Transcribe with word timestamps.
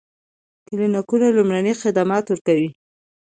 کلینیکونه 0.67 1.27
لومړني 1.37 1.73
خدمات 1.81 2.25
ورکوي 2.29 2.69